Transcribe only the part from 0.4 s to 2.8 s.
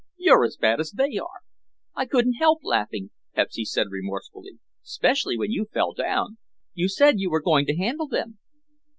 as bad as they are." "I couldn't help